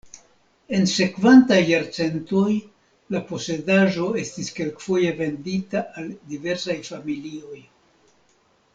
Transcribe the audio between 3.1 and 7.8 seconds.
la posedaĵo estis kelkfoje vendita al diversaj familioj.